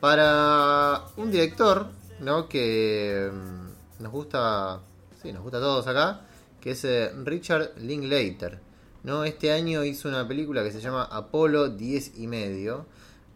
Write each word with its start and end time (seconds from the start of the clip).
para 0.00 1.04
un 1.16 1.30
director, 1.30 1.88
¿no? 2.20 2.48
Que 2.48 3.30
mm, 3.32 4.02
nos 4.02 4.12
gusta, 4.12 4.80
sí, 5.22 5.32
nos 5.32 5.42
gusta 5.42 5.58
a 5.58 5.60
todos 5.60 5.86
acá, 5.86 6.22
que 6.60 6.72
es 6.72 6.84
eh, 6.84 7.12
Richard 7.24 7.72
Linklater, 7.78 8.60
¿no? 9.02 9.24
Este 9.24 9.52
año 9.52 9.84
hizo 9.84 10.08
una 10.08 10.26
película 10.26 10.62
que 10.62 10.72
se 10.72 10.80
llama 10.80 11.04
Apolo 11.04 11.68
10 11.68 12.18
y 12.18 12.26
medio, 12.26 12.86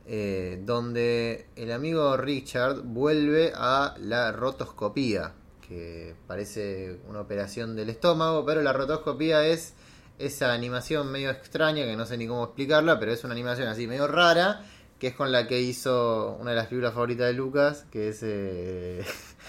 eh, 0.06 0.61
donde 0.64 1.46
el 1.56 1.72
amigo 1.72 2.17
Richard 2.17 2.83
vuelve 2.83 3.53
a 3.54 3.94
la 4.01 4.33
rotoscopía, 4.33 5.33
que 5.67 6.15
parece 6.26 7.01
una 7.08 7.21
operación 7.21 7.76
del 7.76 7.90
estómago, 7.90 8.44
pero 8.44 8.63
la 8.63 8.72
rotoscopía 8.72 9.47
es 9.47 9.74
esa 10.19 10.53
animación 10.53 11.10
medio 11.10 11.31
extraña, 11.31 11.85
que 11.85 11.97
no 11.97 12.06
sé 12.06 12.17
ni 12.17 12.26
cómo 12.26 12.44
explicarla, 12.44 12.99
pero 12.99 13.13
es 13.13 13.24
una 13.24 13.33
animación 13.33 13.69
así 13.69 13.87
medio 13.87 14.06
rara, 14.06 14.65
que 15.03 15.08
es 15.08 15.14
con 15.16 15.32
la 15.32 15.48
que 15.48 15.60
hizo 15.60 16.37
una 16.41 16.50
de 16.50 16.56
las 16.59 16.69
películas 16.69 16.95
favoritas 16.95 17.27
de 17.27 17.32
Lucas, 17.32 17.87
que 17.91 18.10
es 18.10 18.20
eh, 18.23 19.05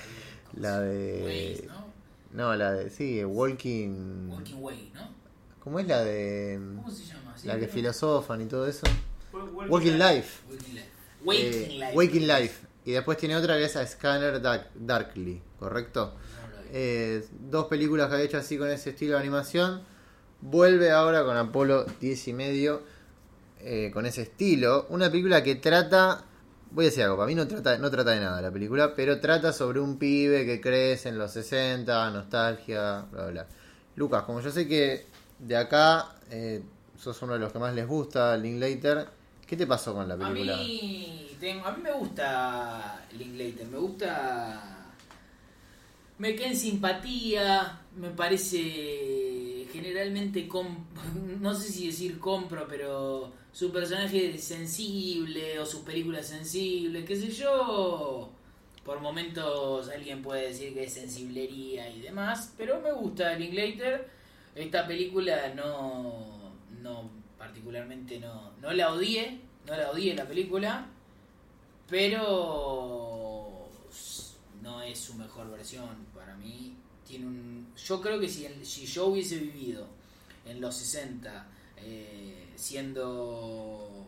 la 0.59 0.79
de... 0.79 1.61
Waze, 1.61 1.67
¿no? 1.67 1.85
No, 2.49 2.55
la 2.55 2.71
de... 2.71 2.89
Sí, 2.89 3.23
Walking... 3.23 4.29
Walking 4.31 4.55
Way, 4.57 4.91
¿no? 4.95 5.01
¿Cómo 5.59 5.79
es 5.79 5.85
la 5.87 6.03
de... 6.03 6.59
¿Cómo 6.77 6.89
se 6.89 7.05
llama? 7.05 7.37
Sí, 7.37 7.47
La 7.47 7.59
que 7.59 7.67
filosofan 7.67 8.41
y 8.41 8.45
todo 8.45 8.67
eso? 8.67 8.87
Walking 9.31 9.69
Walking 9.69 9.91
Life. 9.99 10.39
Waking 10.49 10.73
Life. 10.73 10.89
Waking 11.23 11.45
Eh, 11.45 11.67
Life. 11.77 11.91
Waking 11.97 12.27
Life. 12.27 12.67
Y 12.85 12.91
después 12.93 13.17
tiene 13.19 13.35
otra 13.35 13.55
que 13.55 13.65
es 13.65 13.75
a 13.75 13.85
Scanner 13.85 14.41
Dark- 14.41 14.71
Darkly, 14.73 15.39
¿correcto? 15.59 16.15
No. 16.15 16.63
Eh, 16.71 17.23
dos 17.51 17.67
películas 17.67 18.07
que 18.07 18.15
había 18.15 18.25
hecho 18.25 18.37
así 18.39 18.57
con 18.57 18.69
ese 18.71 18.89
estilo 18.89 19.13
de 19.13 19.19
animación. 19.19 19.83
Vuelve 20.41 20.89
ahora 20.89 21.23
con 21.23 21.37
Apolo 21.37 21.85
10 22.01 22.27
y 22.29 22.33
medio. 22.33 22.81
Eh, 23.63 23.91
con 23.93 24.05
ese 24.05 24.23
estilo. 24.23 24.85
Una 24.89 25.09
película 25.09 25.41
que 25.43 25.55
trata. 25.55 26.25
Voy 26.71 26.85
a 26.85 26.89
decir 26.89 27.03
algo, 27.03 27.17
para 27.17 27.27
mí 27.27 27.35
no 27.35 27.47
trata, 27.47 27.77
no 27.77 27.91
trata 27.91 28.11
de 28.11 28.19
nada 28.19 28.41
la 28.41 28.51
película, 28.51 28.95
pero 28.95 29.19
trata 29.19 29.53
sobre 29.53 29.79
un 29.79 29.97
pibe 29.99 30.43
que 30.45 30.59
crece 30.59 31.09
en 31.09 31.19
los 31.19 31.31
60, 31.31 32.09
nostalgia, 32.09 33.05
bla, 33.11 33.27
bla. 33.27 33.47
Lucas, 33.95 34.23
como 34.23 34.41
yo 34.41 34.49
sé 34.51 34.67
que 34.67 35.05
de 35.37 35.55
acá 35.55 36.15
eh, 36.31 36.63
sos 36.97 37.21
uno 37.21 37.33
de 37.33 37.39
los 37.39 37.53
que 37.53 37.59
más 37.59 37.75
les 37.75 37.85
gusta, 37.87 38.35
Linklater, 38.37 39.07
¿qué 39.45 39.55
te 39.55 39.67
pasó 39.67 39.93
con 39.93 40.07
la 40.07 40.15
A 40.15 40.17
película? 40.17 40.57
mí, 40.57 41.27
tengo- 41.39 41.65
a 41.67 41.71
mí 41.73 41.83
me 41.83 41.91
gusta 41.91 43.05
Linklater, 43.17 43.67
me 43.67 43.77
gusta. 43.77 44.69
Me 46.17 46.35
queda 46.35 46.47
en 46.47 46.57
simpatía, 46.57 47.81
me 47.97 48.09
parece 48.09 49.22
generalmente. 49.73 50.47
no 51.39 51.53
sé 51.53 51.69
si 51.69 51.87
decir 51.87 52.19
compro, 52.19 52.67
pero 52.67 53.33
su 53.51 53.71
personaje 53.71 54.35
es 54.35 54.43
sensible 54.43 55.59
o 55.59 55.65
sus 55.65 55.81
películas 55.81 56.27
sensibles, 56.27 57.05
qué 57.05 57.15
sé 57.15 57.31
yo. 57.31 58.29
Por 58.85 58.99
momentos 58.99 59.89
alguien 59.89 60.21
puede 60.21 60.49
decir 60.49 60.73
que 60.73 60.83
es 60.83 60.93
sensiblería 60.93 61.89
y 61.89 62.01
demás, 62.01 62.53
pero 62.57 62.79
me 62.81 62.91
gusta 62.91 63.33
Linklater. 63.35 64.07
Esta 64.55 64.85
película 64.85 65.53
no, 65.55 66.53
no 66.81 67.09
particularmente 67.37 68.19
no, 68.19 68.51
no 68.61 68.71
la 68.71 68.93
odié, 68.93 69.39
no 69.65 69.75
la 69.75 69.89
odié 69.89 70.13
la 70.13 70.27
película, 70.27 70.85
pero 71.89 73.67
no 74.61 74.81
es 74.81 74.99
su 74.99 75.15
mejor 75.15 75.49
versión 75.49 76.05
para 76.13 76.35
mí. 76.35 76.75
Tiene 77.07 77.25
un, 77.25 77.73
yo 77.75 78.01
creo 78.01 78.19
que 78.19 78.29
si, 78.29 78.47
si 78.63 78.85
yo 78.85 79.07
hubiese 79.07 79.37
vivido 79.37 79.87
en 80.45 80.61
los 80.61 80.75
60 80.75 81.47
eh, 81.77 82.47
siendo 82.55 84.05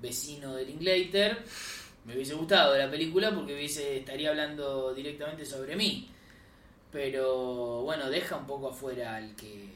vecino 0.00 0.54
de 0.54 0.66
Linklater, 0.66 1.42
me 2.04 2.14
hubiese 2.14 2.34
gustado 2.34 2.76
la 2.76 2.90
película 2.90 3.34
porque 3.34 3.54
hubiese 3.54 3.98
estaría 3.98 4.30
hablando 4.30 4.92
directamente 4.94 5.44
sobre 5.44 5.76
mí. 5.76 6.08
Pero 6.92 7.82
bueno, 7.82 8.08
deja 8.10 8.36
un 8.36 8.46
poco 8.46 8.68
afuera 8.68 9.16
al 9.16 9.34
que 9.34 9.68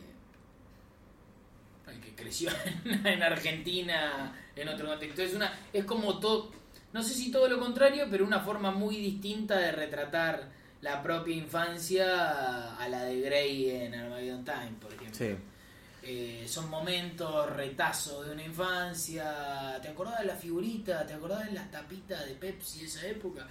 al 1.86 2.00
que 2.00 2.14
creció 2.14 2.50
en, 2.84 3.06
en 3.06 3.22
Argentina 3.22 4.36
en 4.54 4.68
otro 4.68 4.88
contexto. 4.88 5.22
Es 5.22 5.34
una 5.34 5.52
es 5.72 5.84
como 5.84 6.18
todo, 6.18 6.52
no 6.92 7.02
sé 7.02 7.14
si 7.14 7.30
todo 7.30 7.48
lo 7.48 7.58
contrario, 7.58 8.06
pero 8.10 8.24
una 8.24 8.40
forma 8.40 8.70
muy 8.70 8.96
distinta 8.96 9.58
de 9.58 9.72
retratar 9.72 10.50
la 10.80 11.02
propia 11.02 11.34
infancia 11.34 12.76
a 12.76 12.88
la 12.88 13.04
de 13.04 13.20
Grey 13.20 13.70
en 13.70 13.94
Armageddon 13.94 14.44
Time, 14.44 14.72
por 14.80 14.92
ejemplo. 14.92 15.14
Sí. 15.14 15.36
Eh, 16.02 16.46
son 16.48 16.70
momentos, 16.70 17.50
retazos 17.50 18.26
de 18.26 18.32
una 18.32 18.44
infancia. 18.44 19.78
¿Te 19.82 19.88
acordás 19.88 20.20
de 20.20 20.26
la 20.26 20.36
figurita? 20.36 21.04
¿Te 21.04 21.14
acordás 21.14 21.46
de 21.46 21.52
las 21.52 21.70
tapitas 21.70 22.24
de 22.26 22.34
Pepsi 22.34 22.80
de 22.80 22.86
esa 22.86 23.06
época? 23.06 23.46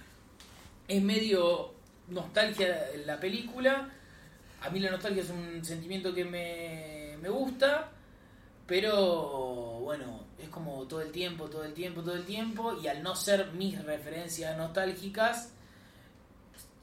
Es 0.86 1.02
medio 1.02 1.74
nostalgia 2.08 2.86
la 3.04 3.20
película. 3.20 3.90
A 4.62 4.70
mí 4.70 4.80
la 4.80 4.90
nostalgia 4.90 5.22
es 5.22 5.30
un 5.30 5.64
sentimiento 5.64 6.14
que 6.14 6.24
me, 6.24 7.16
me 7.20 7.28
gusta. 7.28 7.90
Pero 8.66 9.80
bueno, 9.80 10.24
es 10.38 10.48
como 10.48 10.86
todo 10.88 11.00
el 11.00 11.12
tiempo, 11.12 11.48
todo 11.48 11.64
el 11.64 11.74
tiempo, 11.74 12.02
todo 12.02 12.14
el 12.14 12.24
tiempo. 12.24 12.78
Y 12.82 12.88
al 12.88 13.02
no 13.02 13.14
ser 13.14 13.52
mis 13.52 13.82
referencias 13.84 14.56
nostálgicas, 14.56 15.52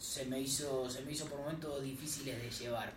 se 0.06 0.26
me 0.26 0.40
hizo, 0.40 0.90
se 0.90 1.02
me 1.02 1.12
hizo 1.12 1.26
por 1.26 1.40
momentos 1.40 1.84
difíciles 1.84 2.42
de 2.42 2.50
llevar. 2.50 2.94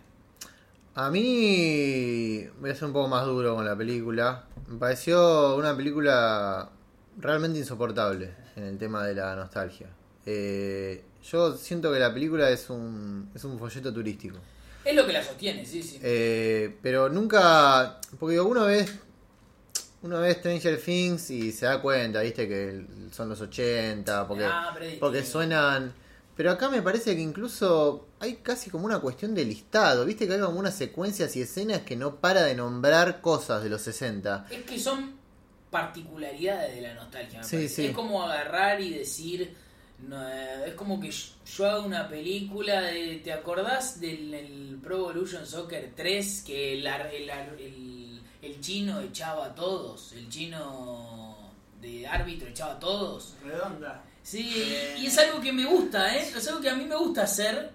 A 0.95 1.09
mí 1.09 2.45
voy 2.59 2.69
a 2.69 2.75
ser 2.75 2.85
un 2.85 2.93
poco 2.93 3.07
más 3.07 3.25
duro 3.25 3.55
con 3.55 3.65
la 3.65 3.75
película. 3.75 4.45
Me 4.67 4.77
pareció 4.77 5.55
una 5.55 5.75
película 5.75 6.69
realmente 7.17 7.59
insoportable 7.59 8.33
en 8.55 8.63
el 8.63 8.77
tema 8.77 9.05
de 9.05 9.15
la 9.15 9.35
nostalgia. 9.35 9.87
Eh, 10.25 11.03
yo 11.29 11.57
siento 11.57 11.91
que 11.91 11.99
la 11.99 12.13
película 12.13 12.49
es 12.49 12.69
un, 12.69 13.29
es 13.33 13.43
un 13.43 13.57
folleto 13.57 13.91
turístico. 13.93 14.37
Es 14.85 14.95
lo 14.95 15.05
que 15.05 15.13
la 15.13 15.23
sostiene, 15.23 15.65
sí, 15.65 15.81
sí. 15.81 15.99
Eh, 16.01 16.77
pero 16.81 17.09
nunca. 17.09 17.99
Porque 18.19 18.33
digo, 18.33 18.45
uno 18.45 18.65
ve. 18.65 18.87
Uno 20.01 20.19
ve 20.21 20.33
Stranger 20.33 20.79
Things 20.81 21.29
y 21.31 21.51
se 21.51 21.65
da 21.65 21.81
cuenta, 21.81 22.21
viste, 22.21 22.47
que 22.47 22.85
son 23.11 23.27
los 23.27 23.41
80, 23.41 24.27
porque, 24.27 24.45
Ah, 24.45 24.73
porque 24.99 25.25
suenan. 25.25 25.93
Pero 26.39 26.51
acá 26.51 26.69
me 26.69 26.81
parece 26.81 27.17
que 27.17 27.21
incluso 27.21 28.07
hay 28.21 28.37
casi 28.37 28.69
como 28.69 28.85
una 28.85 28.99
cuestión 28.99 29.35
de 29.35 29.43
listado, 29.43 30.05
viste 30.05 30.25
que 30.25 30.35
hay 30.35 30.39
como 30.39 30.57
unas 30.57 30.73
secuencias 30.73 31.35
y 31.35 31.41
escenas 31.41 31.81
que 31.81 31.97
no 31.97 32.15
para 32.15 32.43
de 32.43 32.55
nombrar 32.55 33.19
cosas 33.19 33.61
de 33.61 33.67
los 33.67 33.81
60. 33.81 34.47
Es 34.49 34.63
que 34.63 34.79
son 34.79 35.15
particularidades 35.69 36.75
de 36.75 36.81
la 36.81 36.93
nostalgia. 36.93 37.39
me 37.39 37.43
Sí, 37.43 37.55
parece. 37.57 37.75
sí. 37.75 37.85
Es 37.87 37.91
como 37.91 38.23
agarrar 38.23 38.79
y 38.79 38.93
decir. 38.93 39.53
no, 40.07 40.29
es 40.29 40.75
como 40.75 41.01
que 41.01 41.11
yo, 41.11 41.69
hago 41.69 41.85
una 41.85 42.07
película 42.07 42.83
de. 42.83 43.17
¿Te 43.21 43.33
acordás 43.33 43.99
del 43.99 44.33
el 44.33 44.79
Pro 44.81 44.95
Evolution 44.95 45.45
Soccer 45.45 45.91
3? 45.93 46.43
Que 46.47 46.79
el, 46.79 46.87
el 48.41 48.61
chino 48.61 49.01
echaba 49.01 49.47
a 49.47 49.53
todos. 49.55 50.13
El 50.13 50.29
chino 50.29 51.35
de 51.81 52.07
árbitro 52.07 52.47
echaba 52.47 52.75
a 52.75 52.79
todos. 52.79 53.35
Redonda. 53.43 54.05
Sí, 54.23 54.75
y 54.99 55.05
es 55.07 55.17
algo 55.17 55.41
que 55.41 55.51
me 55.51 55.65
gusta, 55.65 56.15
¿eh? 56.15 56.31
Es 56.35 56.47
algo 56.47 56.61
que 56.61 56.69
a 56.69 56.75
mí 56.75 56.85
me 56.85 56.95
gusta 56.95 57.23
hacer, 57.23 57.71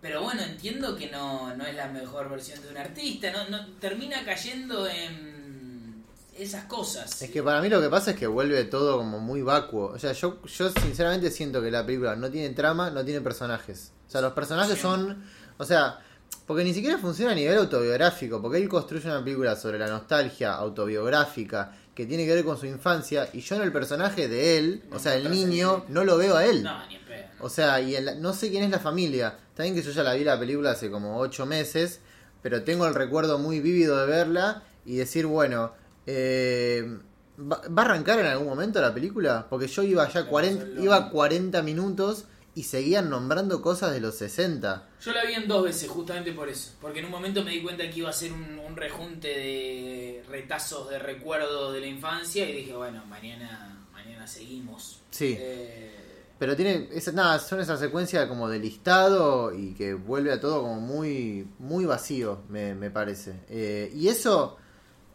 pero 0.00 0.22
bueno, 0.22 0.42
entiendo 0.42 0.96
que 0.96 1.10
no, 1.10 1.54
no 1.56 1.66
es 1.66 1.74
la 1.74 1.88
mejor 1.88 2.30
versión 2.30 2.62
de 2.62 2.68
un 2.68 2.76
artista, 2.78 3.30
no, 3.30 3.48
no 3.48 3.66
termina 3.80 4.24
cayendo 4.24 4.86
en 4.86 6.04
esas 6.36 6.64
cosas. 6.64 7.20
Es 7.20 7.30
que 7.30 7.42
para 7.42 7.60
mí 7.60 7.68
lo 7.68 7.80
que 7.80 7.88
pasa 7.90 8.12
es 8.12 8.16
que 8.16 8.26
vuelve 8.26 8.64
todo 8.64 8.96
como 8.98 9.18
muy 9.18 9.42
vacuo. 9.42 9.86
O 9.88 9.98
sea, 9.98 10.12
yo, 10.12 10.40
yo 10.44 10.70
sinceramente 10.70 11.30
siento 11.30 11.60
que 11.60 11.70
la 11.70 11.84
película 11.84 12.14
no 12.16 12.30
tiene 12.30 12.54
trama, 12.54 12.90
no 12.90 13.04
tiene 13.04 13.20
personajes. 13.20 13.92
O 14.06 14.10
sea, 14.10 14.20
los 14.20 14.32
personajes 14.32 14.76
Sí. 14.76 14.80
son. 14.80 15.24
O 15.58 15.64
sea, 15.64 15.98
porque 16.46 16.62
ni 16.62 16.72
siquiera 16.72 16.96
funciona 16.98 17.32
a 17.32 17.34
nivel 17.34 17.58
autobiográfico. 17.58 18.40
Porque 18.40 18.58
él 18.58 18.68
construye 18.68 19.04
una 19.08 19.22
película 19.24 19.56
sobre 19.56 19.78
la 19.80 19.88
nostalgia 19.88 20.54
autobiográfica 20.54 21.72
que 21.98 22.06
tiene 22.06 22.24
que 22.26 22.32
ver 22.36 22.44
con 22.44 22.56
su 22.56 22.66
infancia. 22.66 23.28
Y 23.32 23.40
yo 23.40 23.56
en 23.56 23.62
el 23.62 23.72
personaje 23.72 24.28
de 24.28 24.56
él, 24.56 24.84
o 24.92 25.00
sea, 25.00 25.16
el 25.16 25.32
niño, 25.32 25.84
no 25.88 26.04
lo 26.04 26.16
veo 26.16 26.36
a 26.36 26.44
él. 26.46 26.62
No, 26.62 26.86
ni 26.86 26.94
en 26.94 27.04
pedo. 27.04 27.24
O 27.40 27.48
sea, 27.48 27.80
y 27.80 27.96
el- 27.96 28.22
no 28.22 28.32
sé 28.34 28.50
quién 28.50 28.62
es 28.62 28.70
la 28.70 28.78
familia. 28.78 29.36
También 29.56 29.74
que 29.74 29.82
yo 29.82 29.90
ya 29.90 30.04
la 30.04 30.14
vi 30.14 30.22
la 30.22 30.38
película 30.38 30.70
hace 30.70 30.90
como 30.92 31.18
ocho 31.18 31.44
meses, 31.44 31.98
pero 32.40 32.62
tengo 32.62 32.86
el 32.86 32.94
recuerdo 32.94 33.38
muy 33.40 33.58
vívido 33.58 33.98
de 33.98 34.06
verla 34.06 34.62
y 34.86 34.94
decir, 34.96 35.26
bueno, 35.26 35.72
eh, 36.06 36.98
¿va, 37.40 37.60
va 37.76 37.82
a 37.82 37.84
arrancar 37.86 38.20
en 38.20 38.26
algún 38.26 38.46
momento 38.46 38.80
la 38.80 38.94
película? 38.94 39.46
Porque 39.50 39.66
yo 39.66 39.82
iba 39.82 40.08
ya 40.08 40.22
Me 40.22 40.28
40, 40.28 40.60
pasó 40.64 40.74
lo 40.76 40.82
iba 40.84 40.96
mismo. 41.00 41.12
40 41.12 41.62
minutos 41.62 42.24
y 42.58 42.64
seguían 42.64 43.08
nombrando 43.08 43.62
cosas 43.62 43.92
de 43.92 44.00
los 44.00 44.16
60. 44.16 44.88
Yo 45.00 45.12
la 45.12 45.24
vi 45.24 45.34
en 45.34 45.46
dos 45.46 45.62
veces, 45.62 45.88
justamente 45.88 46.32
por 46.32 46.48
eso. 46.48 46.72
Porque 46.80 46.98
en 46.98 47.04
un 47.04 47.12
momento 47.12 47.44
me 47.44 47.52
di 47.52 47.62
cuenta 47.62 47.88
que 47.88 48.00
iba 48.00 48.10
a 48.10 48.12
ser 48.12 48.32
un, 48.32 48.58
un 48.58 48.74
rejunte 48.74 49.28
de 49.28 50.24
retazos 50.28 50.90
de 50.90 50.98
recuerdos 50.98 51.72
de 51.72 51.80
la 51.80 51.86
infancia 51.86 52.50
y 52.50 52.56
dije, 52.56 52.74
bueno, 52.74 53.06
mañana, 53.06 53.86
mañana 53.92 54.26
seguimos. 54.26 55.02
Sí. 55.10 55.36
Eh, 55.38 56.24
Pero 56.36 56.56
tiene, 56.56 56.88
esa, 56.92 57.12
nada, 57.12 57.38
son 57.38 57.60
esa 57.60 57.76
secuencia 57.76 58.28
como 58.28 58.48
de 58.48 58.58
listado 58.58 59.54
y 59.54 59.74
que 59.74 59.94
vuelve 59.94 60.32
a 60.32 60.40
todo 60.40 60.62
como 60.62 60.80
muy, 60.80 61.46
muy 61.60 61.84
vacío, 61.84 62.42
me, 62.48 62.74
me 62.74 62.90
parece. 62.90 63.36
Eh, 63.48 63.92
y 63.94 64.08
eso 64.08 64.56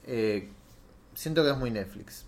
eh, 0.07 0.49
siento 1.13 1.43
que 1.43 1.49
es 1.49 1.57
muy 1.57 1.71
Netflix. 1.71 2.23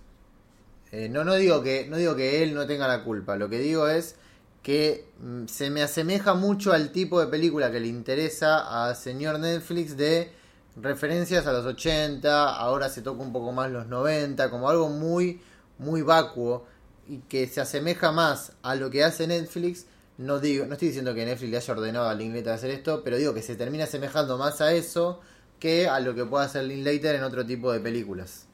Eh, 0.91 1.07
no, 1.07 1.23
no, 1.23 1.35
digo 1.35 1.63
que, 1.63 1.87
no 1.87 1.95
digo 1.95 2.17
que 2.17 2.43
él 2.43 2.53
no 2.53 2.67
tenga 2.67 2.85
la 2.85 3.05
culpa, 3.05 3.37
lo 3.37 3.47
que 3.47 3.59
digo 3.59 3.87
es 3.87 4.17
que 4.65 5.05
mm, 5.19 5.45
se 5.45 5.69
me 5.69 5.83
asemeja 5.83 6.33
mucho 6.33 6.73
al 6.73 6.91
tipo 6.91 7.19
de 7.19 7.27
película 7.27 7.71
que 7.71 7.79
le 7.79 7.85
interesa 7.85 8.87
a 8.87 8.95
señor 8.95 9.37
Netflix 9.37 9.95
de 9.95 10.31
referencias 10.75 11.45
a 11.45 11.53
los 11.53 11.67
80, 11.67 12.55
ahora 12.55 12.89
se 12.89 13.03
toca 13.03 13.21
un 13.21 13.31
poco 13.31 13.51
más 13.51 13.69
los 13.69 13.85
90, 13.85 14.49
como 14.49 14.67
algo 14.67 14.89
muy, 14.89 15.39
muy 15.77 16.01
vacuo 16.01 16.65
y 17.07 17.19
que 17.19 17.45
se 17.45 17.61
asemeja 17.61 18.11
más 18.11 18.53
a 18.63 18.73
lo 18.73 18.89
que 18.89 19.03
hace 19.03 19.27
Netflix. 19.27 19.85
No, 20.17 20.39
digo, 20.39 20.65
no 20.65 20.73
estoy 20.73 20.87
diciendo 20.87 21.13
que 21.13 21.25
Netflix 21.25 21.51
le 21.51 21.57
haya 21.57 21.73
ordenado 21.73 22.09
a 22.09 22.15
Linklater 22.15 22.53
hacer 22.53 22.71
esto, 22.71 23.03
pero 23.03 23.17
digo 23.17 23.35
que 23.35 23.43
se 23.43 23.55
termina 23.55 23.83
asemejando 23.83 24.35
más 24.39 24.61
a 24.61 24.73
eso 24.73 25.21
que 25.59 25.87
a 25.87 25.99
lo 25.99 26.15
que 26.15 26.25
puede 26.25 26.45
hacer 26.45 26.63
Linklater 26.63 27.13
en 27.13 27.23
otro 27.23 27.45
tipo 27.45 27.71
de 27.71 27.81
películas. 27.81 28.47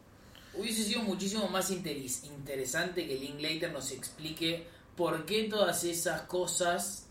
Hubiese 0.55 0.83
sido 0.83 1.03
muchísimo 1.03 1.47
más 1.47 1.71
interesante 1.71 3.07
que 3.07 3.15
Linklater 3.15 3.71
nos 3.71 3.93
explique 3.93 4.67
por 4.95 5.25
qué 5.25 5.45
todas 5.45 5.83
esas 5.83 6.21
cosas 6.23 7.07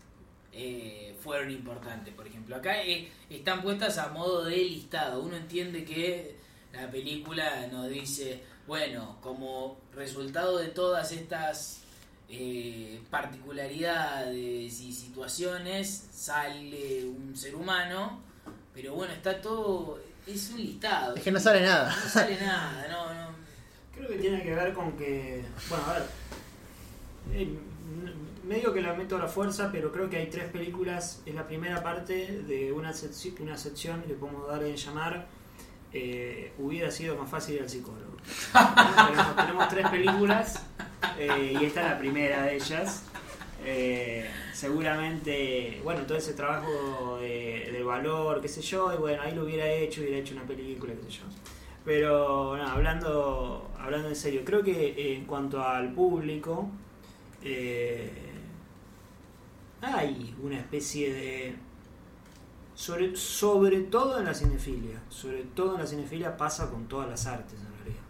eh, 0.53 1.15
fueron 1.21 1.51
importantes. 1.51 2.13
Por 2.13 2.27
ejemplo, 2.27 2.55
acá 2.55 2.83
eh, 2.83 3.09
están 3.29 3.61
puestas 3.61 3.97
a 3.97 4.09
modo 4.09 4.43
de 4.43 4.57
listado. 4.57 5.21
Uno 5.21 5.37
entiende 5.37 5.83
que 5.85 6.35
la 6.73 6.89
película 6.89 7.67
nos 7.67 7.89
dice, 7.89 8.43
bueno, 8.67 9.17
como 9.21 9.77
resultado 9.93 10.57
de 10.57 10.67
todas 10.67 11.11
estas 11.11 11.81
eh, 12.29 13.01
particularidades 13.09 14.79
y 14.81 14.93
situaciones, 14.93 16.07
sale 16.11 17.05
un 17.05 17.35
ser 17.35 17.55
humano, 17.55 18.21
pero 18.73 18.93
bueno, 18.95 19.13
está 19.13 19.41
todo, 19.41 19.99
es 20.27 20.49
un 20.49 20.61
listado. 20.61 21.15
Es 21.15 21.23
que 21.23 21.31
no 21.31 21.39
sale 21.39 21.61
nada. 21.61 21.95
No 21.95 22.09
sale 22.09 22.39
nada, 22.39 22.87
no, 22.89 23.13
no. 23.13 23.31
Creo 23.93 24.07
que 24.07 24.15
tiene 24.17 24.43
que 24.43 24.53
ver 24.53 24.73
con 24.73 24.97
que, 24.97 25.43
bueno, 25.69 25.85
a 25.85 25.93
ver, 25.93 26.07
medio 28.43 28.73
que 28.73 28.81
la 28.81 28.93
meto 28.93 29.15
a 29.15 29.19
la 29.19 29.27
fuerza, 29.27 29.69
pero 29.71 29.91
creo 29.91 30.09
que 30.09 30.17
hay 30.17 30.27
tres 30.27 30.49
películas. 30.49 31.21
Es 31.25 31.35
la 31.35 31.47
primera 31.47 31.81
parte 31.81 32.43
de 32.43 32.71
una, 32.71 32.93
una 33.39 33.57
sección 33.57 34.01
que 34.03 34.13
podemos 34.13 34.47
dar 34.47 34.63
en 34.63 34.75
llamar 34.75 35.27
eh, 35.93 36.53
Hubiera 36.57 36.89
sido 36.89 37.17
más 37.17 37.29
fácil 37.29 37.55
ir 37.55 37.61
al 37.61 37.69
psicólogo. 37.69 38.17
tenemos, 39.35 39.67
tres 39.67 39.89
películas 39.89 40.65
eh, 41.17 41.57
y 41.59 41.65
esta 41.65 41.81
es 41.81 41.87
la 41.91 41.99
primera 41.99 42.43
de 42.43 42.55
ellas. 42.55 43.03
Eh, 43.63 44.29
seguramente, 44.53 45.81
bueno, 45.83 46.01
todo 46.03 46.17
ese 46.17 46.33
trabajo 46.33 47.17
de, 47.19 47.81
valor, 47.85 48.41
qué 48.41 48.47
sé 48.47 48.61
yo, 48.61 48.93
y 48.93 48.97
bueno, 48.97 49.21
ahí 49.21 49.35
lo 49.35 49.43
hubiera 49.43 49.69
hecho, 49.69 50.01
hubiera 50.01 50.17
hecho 50.17 50.33
una 50.33 50.43
película, 50.43 50.93
qué 50.93 51.03
sé 51.11 51.17
yo. 51.17 51.23
Pero, 51.83 52.55
hablando, 52.55 53.71
hablando 53.77 54.07
en 54.07 54.15
serio, 54.15 54.41
creo 54.45 54.63
que 54.63 55.15
en 55.15 55.25
cuanto 55.25 55.63
al 55.63 55.93
público, 55.93 56.69
hay 59.81 60.35
una 60.41 60.57
especie 60.57 61.13
de... 61.13 61.55
Sobre, 62.73 63.15
sobre 63.15 63.81
todo 63.81 64.17
en 64.17 64.25
la 64.25 64.33
cinefilia, 64.33 65.01
sobre 65.09 65.43
todo 65.43 65.75
en 65.75 65.81
la 65.81 65.87
cinefilia 65.87 66.35
pasa 66.37 66.69
con 66.69 66.87
todas 66.87 67.09
las 67.09 67.27
artes 67.27 67.59
en 67.59 67.77
realidad. 67.77 68.03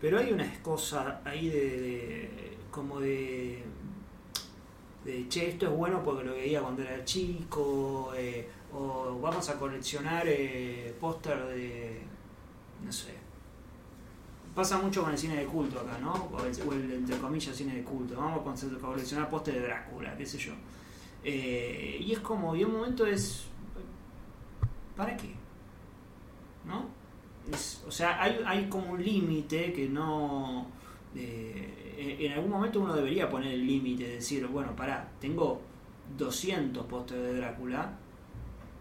Pero 0.00 0.18
hay 0.18 0.32
una 0.32 0.62
cosa 0.62 1.22
ahí 1.24 1.48
de, 1.48 2.58
como 2.70 3.00
de, 3.00 3.62
de, 5.04 5.28
che, 5.28 5.48
esto 5.50 5.66
es 5.66 5.72
bueno 5.72 6.02
porque 6.04 6.24
lo 6.24 6.34
veía 6.34 6.60
cuando 6.60 6.82
era 6.82 7.02
chico, 7.04 8.12
eh, 8.14 8.46
o 8.74 9.18
vamos 9.20 9.48
a 9.48 9.58
coleccionar 9.58 10.24
eh, 10.26 10.94
póster 11.00 11.46
de, 11.46 12.02
no 12.84 12.92
sé, 12.92 13.23
pasa 14.54 14.78
mucho 14.78 15.02
con 15.02 15.12
el 15.12 15.18
cine 15.18 15.36
de 15.36 15.46
culto 15.46 15.80
acá, 15.80 15.98
¿no? 15.98 16.12
O 16.32 16.44
el, 16.44 16.92
entre 16.92 17.18
comillas 17.18 17.56
cine 17.56 17.74
de 17.74 17.82
culto. 17.82 18.16
Vamos 18.16 18.40
a 18.40 18.78
coleccionar 18.78 19.28
postes 19.28 19.54
de 19.54 19.60
Drácula, 19.60 20.16
qué 20.16 20.24
sé 20.24 20.38
yo. 20.38 20.52
Eh, 21.24 21.98
y 22.00 22.12
es 22.12 22.20
como, 22.20 22.54
y 22.54 22.64
un 22.64 22.72
momento 22.72 23.06
es. 23.06 23.46
¿Para 24.96 25.16
qué? 25.16 25.34
¿No? 26.64 27.04
o 27.86 27.90
sea, 27.90 28.22
hay, 28.22 28.40
hay 28.46 28.68
como 28.68 28.92
un 28.92 29.04
límite 29.04 29.72
que 29.72 29.88
no. 29.88 30.66
Eh, 31.14 32.16
en 32.20 32.32
algún 32.32 32.50
momento 32.50 32.80
uno 32.80 32.94
debería 32.94 33.28
poner 33.28 33.52
el 33.52 33.66
límite, 33.66 34.08
decir, 34.08 34.46
bueno, 34.46 34.74
pará, 34.74 35.08
tengo 35.20 35.60
200 36.16 36.86
postes 36.86 37.16
de 37.16 37.36
Drácula, 37.36 37.96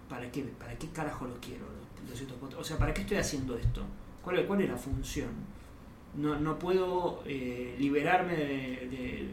¿para 0.09 0.31
qué, 0.31 0.43
¿para 0.43 0.77
qué 0.77 0.89
carajo 0.89 1.25
los 1.25 1.37
quiero? 1.39 1.65
200 2.07 2.55
O 2.55 2.63
sea, 2.63 2.77
¿para 2.77 2.93
qué 2.93 3.01
estoy 3.01 3.17
haciendo 3.17 3.55
esto? 3.57 3.83
¿Cuál, 4.23 4.45
cuál 4.45 4.61
es 4.61 4.69
la 4.69 4.77
función? 4.77 5.29
No, 6.15 6.39
no 6.39 6.59
puedo 6.59 7.23
eh, 7.25 7.75
liberarme 7.79 8.35
de, 8.35 9.29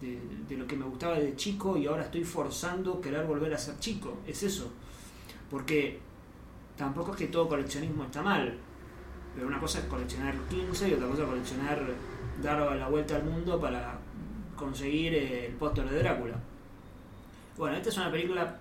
de, 0.00 0.56
lo 0.56 0.66
que 0.66 0.76
me 0.76 0.84
gustaba 0.84 1.18
de 1.18 1.36
chico 1.36 1.76
y 1.76 1.86
ahora 1.86 2.04
estoy 2.04 2.24
forzando 2.24 3.00
querer 3.00 3.26
volver 3.26 3.54
a 3.54 3.58
ser 3.58 3.78
chico. 3.78 4.18
Es 4.26 4.42
eso. 4.42 4.70
Porque 5.50 6.00
tampoco 6.76 7.12
es 7.12 7.18
que 7.18 7.26
todo 7.28 7.48
coleccionismo 7.48 8.04
está 8.04 8.22
mal. 8.22 8.54
Pero 9.34 9.46
una 9.46 9.60
cosa 9.60 9.78
es 9.78 9.84
coleccionar 9.84 10.34
15 10.48 10.88
y 10.88 10.94
otra 10.94 11.06
cosa 11.08 11.22
es 11.22 11.28
coleccionar, 11.28 11.86
dar 12.42 12.76
la 12.76 12.88
vuelta 12.88 13.16
al 13.16 13.24
mundo 13.24 13.60
para 13.60 13.98
conseguir 14.56 15.14
el 15.14 15.52
póster 15.52 15.88
de 15.88 15.98
Drácula. 15.98 16.34
Bueno, 17.56 17.76
esta 17.76 17.88
es 17.88 17.96
una 17.96 18.10
película 18.10 18.58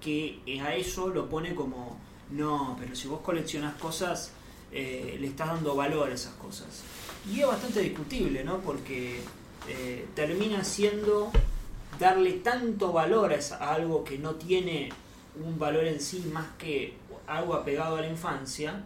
que 0.00 0.40
a 0.62 0.74
eso 0.74 1.08
lo 1.08 1.28
pone 1.28 1.54
como, 1.54 1.98
no, 2.30 2.76
pero 2.78 2.94
si 2.94 3.08
vos 3.08 3.20
coleccionás 3.20 3.74
cosas 3.76 4.34
eh, 4.76 5.16
le 5.20 5.28
estás 5.28 5.46
dando 5.46 5.76
valor 5.76 6.10
a 6.10 6.14
esas 6.14 6.34
cosas. 6.34 6.82
Y 7.30 7.40
es 7.40 7.46
bastante 7.46 7.78
discutible, 7.80 8.42
¿no? 8.42 8.58
Porque 8.58 9.20
eh, 9.68 10.06
termina 10.16 10.64
siendo 10.64 11.30
darle 12.00 12.32
tanto 12.32 12.92
valor 12.92 13.32
a, 13.32 13.72
algo 13.72 14.02
que 14.02 14.18
no 14.18 14.34
tiene 14.34 14.90
un 15.40 15.60
valor 15.60 15.84
en 15.84 16.00
sí 16.00 16.28
más 16.32 16.46
que 16.58 16.94
algo 17.28 17.54
apegado 17.54 17.96
a 17.96 18.00
la 18.00 18.08
infancia, 18.08 18.82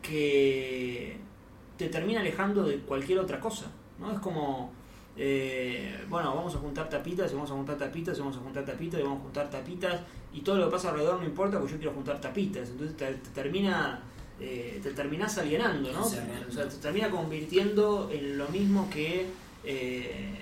que 0.00 1.18
te 1.76 1.88
termina 1.88 2.20
alejando 2.20 2.64
de 2.64 2.78
cualquier 2.78 3.18
otra 3.18 3.38
cosa, 3.38 3.66
¿no? 3.98 4.10
Es 4.10 4.18
como, 4.20 4.72
eh, 5.18 6.02
bueno, 6.08 6.34
vamos 6.34 6.54
a 6.54 6.58
juntar 6.58 6.88
tapitas, 6.88 7.30
y 7.30 7.34
vamos 7.34 7.50
a 7.50 7.54
juntar 7.54 7.76
tapitas, 7.76 8.16
y 8.16 8.20
vamos 8.20 8.38
a 8.38 8.40
juntar 8.40 8.64
tapitas, 8.64 9.00
y 9.00 9.02
vamos 9.02 9.18
a 9.20 9.22
juntar 9.22 9.50
tapitas, 9.50 10.00
y 10.32 10.40
todo 10.40 10.56
lo 10.56 10.64
que 10.66 10.72
pasa 10.72 10.88
alrededor 10.88 11.20
no 11.20 11.26
importa 11.26 11.58
porque 11.58 11.74
yo 11.74 11.78
quiero 11.78 11.92
juntar 11.92 12.20
tapitas, 12.22 12.70
entonces 12.70 12.96
te 12.96 13.14
termina 13.34 14.02
eh, 14.40 14.80
te 14.82 14.90
terminás 14.90 15.38
alienando, 15.38 15.92
¿no? 15.92 16.04
O 16.04 16.08
sea, 16.08 16.68
te 16.68 16.76
termina 16.76 17.10
convirtiendo 17.10 18.10
en 18.12 18.36
lo 18.36 18.48
mismo 18.48 18.88
que, 18.90 19.26
eh, 19.64 20.34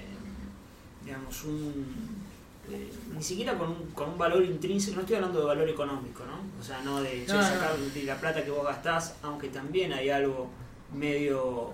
digamos, 1.04 1.44
un... 1.44 2.22
Eh, 2.70 2.90
ni 3.14 3.22
siquiera 3.22 3.58
con 3.58 3.70
un, 3.70 3.90
con 3.92 4.10
un 4.10 4.18
valor 4.18 4.42
intrínseco, 4.44 4.96
no 4.96 5.00
estoy 5.02 5.16
hablando 5.16 5.40
de 5.40 5.46
valor 5.46 5.68
económico, 5.68 6.24
¿no? 6.24 6.38
O 6.58 6.62
sea, 6.62 6.80
no 6.82 7.02
de 7.02 7.26
sacar 7.26 7.76
la 8.04 8.16
plata 8.18 8.44
que 8.44 8.50
vos 8.50 8.64
gastás, 8.64 9.16
aunque 9.22 9.48
también 9.48 9.92
hay 9.92 10.10
algo 10.10 10.48
medio 10.94 11.72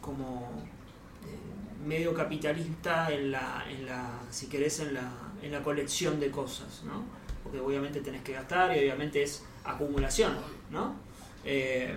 como 0.00 0.64
medio 1.86 2.12
capitalista 2.12 3.10
en 3.10 3.30
la, 3.30 3.64
en 3.68 3.86
la, 3.86 4.20
si 4.30 4.46
querés, 4.46 4.80
en 4.80 4.94
la, 4.94 5.12
en 5.42 5.52
la 5.52 5.62
colección 5.62 6.18
de 6.18 6.30
cosas, 6.30 6.82
¿no? 6.84 7.04
Porque 7.42 7.60
obviamente 7.60 8.00
tenés 8.00 8.22
que 8.22 8.32
gastar 8.32 8.76
y 8.76 8.80
obviamente 8.80 9.22
es 9.22 9.44
acumulación, 9.64 10.32
¿no? 10.70 10.94
Eh, 11.44 11.94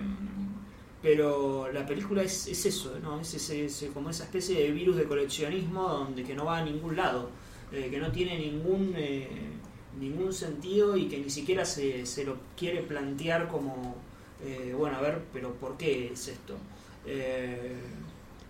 pero 1.02 1.70
la 1.70 1.84
película 1.84 2.22
es, 2.22 2.46
eso, 2.48 2.98
¿no? 3.02 3.20
Es 3.20 3.34
ese, 3.34 3.88
como 3.88 4.10
esa 4.10 4.24
especie 4.24 4.58
de 4.58 4.70
virus 4.72 4.96
de 4.96 5.04
coleccionismo 5.04 5.82
donde 5.82 6.24
que 6.24 6.34
no 6.34 6.46
va 6.46 6.58
a 6.58 6.64
ningún 6.64 6.96
lado, 6.96 7.28
eh, 7.72 7.88
que 7.90 7.98
no 7.98 8.10
tiene 8.10 8.38
ningún 8.38 8.94
eh, 8.96 9.28
ningún 10.00 10.32
sentido 10.32 10.96
y 10.96 11.06
que 11.06 11.18
ni 11.18 11.30
siquiera 11.30 11.64
se, 11.64 12.06
se 12.06 12.24
lo 12.24 12.36
quiere 12.56 12.82
plantear 12.82 13.46
como, 13.46 13.94
bueno, 14.76 14.96
a 14.96 15.00
ver, 15.00 15.22
pero 15.32 15.54
¿por 15.54 15.76
qué 15.76 16.10
es 16.12 16.26
esto? 16.28 16.56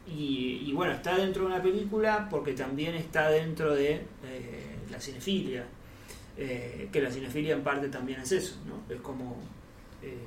Y, 0.07 0.73
bueno, 0.73 0.95
está 0.95 1.17
dentro 1.17 1.43
de 1.43 1.49
una 1.49 1.63
película 1.63 2.27
porque 2.31 2.55
también 2.55 2.95
está 2.95 3.29
dentro 3.29 3.75
de 3.75 4.07
la 4.91 4.99
cinefilia. 4.99 5.67
Eh, 6.37 6.89
que 6.91 7.01
la 7.01 7.11
cinefilia 7.13 7.55
en 7.55 7.63
parte 7.63 7.89
también 7.89 8.21
es 8.21 8.33
eso, 8.33 8.57
¿no? 8.67 8.93
Es 8.93 9.01
como 9.01 9.37
eh, 10.03 10.19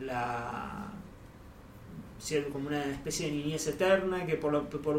la 0.00 0.90
como 2.50 2.68
una 2.68 2.82
especie 2.86 3.26
de 3.26 3.32
niñez 3.32 3.66
eterna 3.66 4.24
que 4.24 4.36
por, 4.36 4.66
por 4.68 4.96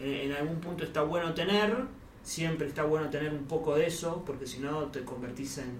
eh, 0.00 0.22
en 0.24 0.32
algún 0.32 0.58
punto 0.58 0.82
está 0.82 1.02
bueno 1.02 1.32
tener, 1.34 1.72
siempre 2.24 2.66
está 2.66 2.82
bueno 2.82 3.08
tener 3.10 3.32
un 3.32 3.44
poco 3.44 3.76
de 3.76 3.86
eso, 3.86 4.24
porque 4.26 4.44
si 4.44 4.58
no 4.58 4.86
te 4.86 5.04
convertís 5.04 5.58
en 5.58 5.70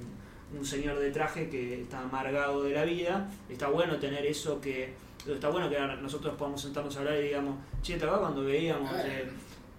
un 0.57 0.65
señor 0.65 1.01
de 1.01 1.11
traje 1.11 1.49
que 1.49 1.83
está 1.83 2.03
amargado 2.03 2.63
de 2.63 2.75
la 2.75 2.85
vida, 2.85 3.29
está 3.49 3.69
bueno 3.69 3.99
tener 3.99 4.25
eso 4.25 4.61
que 4.61 4.95
está 5.27 5.49
bueno 5.49 5.69
que 5.69 5.79
nosotros 6.01 6.37
podamos 6.37 6.63
sentarnos 6.63 6.97
a 6.97 7.01
hablar 7.01 7.19
y 7.19 7.23
digamos, 7.23 7.57
che, 7.83 7.97
¿te 7.97 8.07
cuando 8.07 8.45
veíamos 8.45 8.91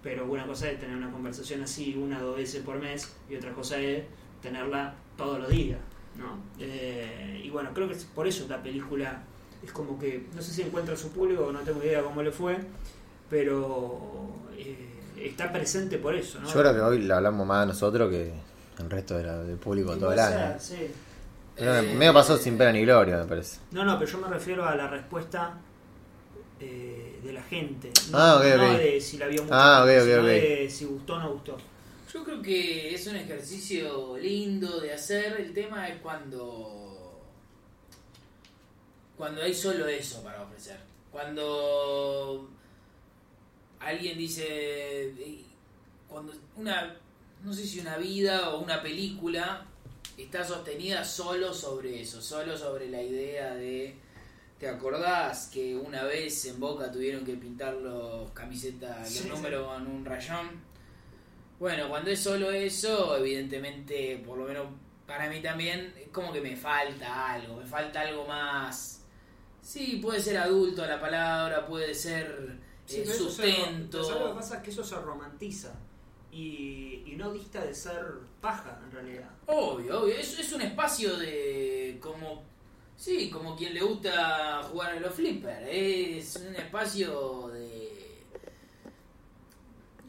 pero 0.02 0.26
una 0.26 0.46
cosa 0.46 0.70
es 0.70 0.78
tener 0.80 0.96
una 0.96 1.10
conversación 1.10 1.62
así 1.62 1.94
una 1.96 2.18
o 2.22 2.26
dos 2.28 2.36
veces 2.36 2.62
por 2.64 2.78
mes 2.80 3.12
y 3.30 3.36
otra 3.36 3.52
cosa 3.52 3.78
es 3.78 4.04
tenerla 4.42 4.94
todos 5.16 5.38
los 5.38 5.48
días. 5.48 5.78
¿no? 6.18 6.38
Eh, 6.58 7.40
y 7.44 7.48
bueno, 7.50 7.70
creo 7.72 7.88
que 7.88 7.96
por 8.14 8.26
eso 8.26 8.46
la 8.48 8.62
película 8.62 9.22
es 9.62 9.72
como 9.72 9.98
que, 9.98 10.26
no 10.34 10.42
sé 10.42 10.52
si 10.52 10.62
encuentra 10.62 10.94
su 10.96 11.10
público, 11.10 11.50
no 11.52 11.60
tengo 11.60 11.82
idea 11.82 12.02
cómo 12.02 12.22
le 12.22 12.32
fue, 12.32 12.58
pero 13.30 14.28
eh, 14.58 14.76
está 15.16 15.50
presente 15.52 15.98
por 15.98 16.14
eso, 16.14 16.40
¿no? 16.40 16.46
Yo 16.48 16.60
creo 16.60 16.74
que 16.74 16.80
hoy 16.80 16.98
le 17.02 17.14
hablamos 17.14 17.46
más 17.46 17.62
a 17.62 17.66
nosotros 17.66 18.10
que 18.10 18.32
el 18.78 18.90
resto 18.90 19.16
de 19.16 19.24
la- 19.24 19.38
del 19.42 19.56
público 19.56 19.96
todo 19.96 20.12
el 20.12 20.18
año. 20.18 20.54
sí. 20.58 20.90
Pero 21.54 21.76
Eh, 21.76 21.94
medio 21.96 22.14
pasó 22.14 22.36
sin 22.38 22.56
pena 22.56 22.72
ni 22.72 22.82
gloria, 22.82 23.18
me 23.18 23.24
parece. 23.24 23.58
No, 23.72 23.84
no, 23.84 23.98
pero 23.98 24.10
yo 24.10 24.18
me 24.18 24.28
refiero 24.28 24.64
a 24.66 24.74
la 24.74 24.88
respuesta 24.88 25.54
eh, 26.62 27.20
de 27.22 27.32
la 27.32 27.42
gente. 27.42 27.90
No, 28.10 28.18
Ah, 28.18 28.42
no 28.56 28.78
de 28.78 29.00
si 29.00 29.18
la 29.18 29.26
vio 29.26 29.42
mucho, 29.42 29.54
Ah, 29.54 29.82
ok, 29.84 29.90
ok, 29.90 30.04
sino 30.06 30.20
ok. 30.20 30.26
de 30.26 30.70
si 30.70 30.84
gustó 30.84 31.14
o 31.14 31.18
no 31.18 31.32
gustó. 31.32 31.58
Yo 32.12 32.24
creo 32.24 32.42
que 32.42 32.94
es 32.94 33.06
un 33.06 33.16
ejercicio 33.16 34.16
lindo 34.18 34.80
de 34.80 34.92
hacer. 34.92 35.40
El 35.40 35.52
tema 35.54 35.88
es 35.88 36.00
cuando. 36.00 37.20
Cuando 39.16 39.42
hay 39.42 39.54
solo 39.54 39.86
eso 39.86 40.22
para 40.22 40.42
ofrecer. 40.42 40.78
Cuando 41.10 42.48
alguien 43.80 44.18
dice. 44.18 45.14
Cuando 46.08 46.32
una. 46.56 46.96
No 47.42 47.52
sé 47.52 47.66
si 47.66 47.80
una 47.80 47.96
vida 47.96 48.50
o 48.50 48.60
una 48.60 48.82
película 48.82 49.66
está 50.16 50.44
sostenida 50.46 51.04
solo 51.04 51.52
sobre 51.54 52.02
eso. 52.02 52.20
Solo 52.20 52.56
sobre 52.56 52.88
la 52.90 53.02
idea 53.02 53.54
de. 53.54 53.96
¿Te 54.62 54.68
acordás 54.68 55.48
que 55.52 55.74
una 55.74 56.04
vez 56.04 56.44
en 56.46 56.60
Boca 56.60 56.88
tuvieron 56.92 57.24
que 57.24 57.34
pintar 57.34 57.74
los 57.74 58.30
camisetas, 58.30 59.00
los 59.00 59.08
Sí, 59.08 59.18
sí. 59.24 59.28
números 59.28 59.66
con 59.66 59.84
un 59.88 60.04
rayón? 60.04 60.50
Bueno, 61.58 61.88
cuando 61.88 62.10
es 62.12 62.20
solo 62.20 62.48
eso, 62.52 63.16
evidentemente, 63.16 64.22
por 64.24 64.38
lo 64.38 64.44
menos 64.44 64.68
para 65.04 65.28
mí 65.28 65.42
también, 65.42 65.92
es 66.00 66.10
como 66.10 66.32
que 66.32 66.40
me 66.40 66.54
falta 66.54 67.32
algo, 67.32 67.56
me 67.56 67.66
falta 67.66 68.02
algo 68.02 68.24
más. 68.24 69.00
Sí, 69.60 69.98
puede 70.00 70.20
ser 70.20 70.36
adulto 70.38 70.86
la 70.86 71.00
palabra, 71.00 71.66
puede 71.66 71.92
ser 71.92 72.56
Sí, 72.86 73.00
eh, 73.00 73.06
se- 73.06 73.14
sustento. 73.14 73.88
pero 73.98 74.04
¿sabes 74.04 74.20
lo 74.22 74.28
que 74.28 74.34
pasa? 74.36 74.56
Es 74.58 74.62
que 74.62 74.70
eso 74.70 74.84
se 74.84 74.94
romantiza 74.94 75.72
y, 76.30 77.02
y 77.04 77.14
no 77.16 77.32
dista 77.32 77.64
de 77.64 77.74
ser 77.74 78.00
paja 78.40 78.78
en 78.84 78.92
realidad. 78.92 79.28
Obvio, 79.46 80.02
obvio, 80.02 80.14
es, 80.14 80.38
es 80.38 80.52
un 80.52 80.62
espacio 80.62 81.16
de 81.16 81.98
como, 82.00 82.44
sí, 82.96 83.30
como 83.30 83.56
quien 83.56 83.74
le 83.74 83.80
gusta 83.80 84.62
jugar 84.70 84.92
a 84.92 85.00
los 85.00 85.14
flippers, 85.14 85.66
es 85.68 86.36
un 86.36 86.54
espacio 86.54 87.48
de, 87.48 88.24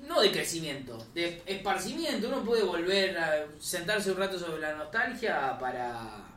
no 0.08 0.22
de 0.22 0.32
crecimiento, 0.32 1.06
de 1.14 1.42
esparcimiento, 1.46 2.28
uno 2.28 2.44
puede 2.44 2.64
volver 2.64 3.18
a 3.18 3.46
sentarse 3.60 4.12
un 4.12 4.18
rato 4.18 4.40
sobre 4.40 4.62
la 4.62 4.76
nostalgia 4.76 5.58
para... 5.58 6.30